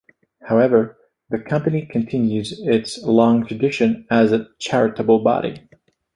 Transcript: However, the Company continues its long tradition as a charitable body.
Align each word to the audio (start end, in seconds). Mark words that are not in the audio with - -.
However, 0.41 0.97
the 1.29 1.37
Company 1.37 1.85
continues 1.85 2.59
its 2.67 2.99
long 3.03 3.45
tradition 3.45 4.07
as 4.09 4.31
a 4.31 4.47
charitable 4.57 5.19
body. 5.19 5.69